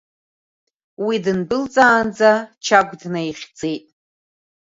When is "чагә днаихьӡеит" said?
2.65-3.85